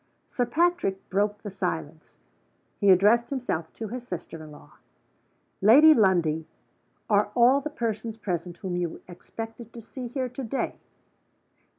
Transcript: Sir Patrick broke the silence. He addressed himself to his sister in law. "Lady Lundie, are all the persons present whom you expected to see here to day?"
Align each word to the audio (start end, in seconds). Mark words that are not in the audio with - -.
Sir 0.25 0.47
Patrick 0.47 1.07
broke 1.11 1.43
the 1.43 1.51
silence. 1.51 2.17
He 2.79 2.89
addressed 2.89 3.29
himself 3.29 3.71
to 3.73 3.89
his 3.89 4.07
sister 4.07 4.43
in 4.43 4.49
law. 4.49 4.79
"Lady 5.61 5.93
Lundie, 5.93 6.47
are 7.07 7.29
all 7.35 7.61
the 7.61 7.69
persons 7.69 8.17
present 8.17 8.57
whom 8.57 8.75
you 8.75 9.03
expected 9.07 9.71
to 9.73 9.79
see 9.79 10.07
here 10.07 10.27
to 10.27 10.43
day?" 10.43 10.79